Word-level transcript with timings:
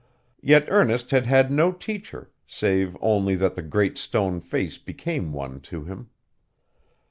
Yet 0.41 0.65
Ernest 0.67 1.11
had 1.11 1.27
had 1.27 1.51
no 1.51 1.71
teacher, 1.71 2.31
save 2.47 2.97
only 3.01 3.35
that 3.35 3.53
the 3.53 3.61
Great 3.61 3.99
Stone 3.99 4.39
Face 4.41 4.79
became 4.79 5.31
one 5.31 5.59
to 5.59 5.83
him. 5.83 6.09